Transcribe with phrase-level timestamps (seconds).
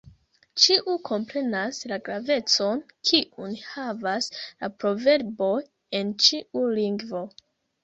[0.61, 5.53] Ĉiu komprenas la gravecon, kiun havas la proverboj
[6.01, 7.25] en ĉiu lingvo.